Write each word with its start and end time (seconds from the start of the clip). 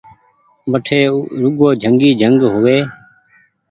وٺي 0.71 0.99
روڳو 1.39 1.69
جنگ 1.81 1.99
ئي 2.05 2.09
جنگ 2.21 2.37
هووي 2.53 2.77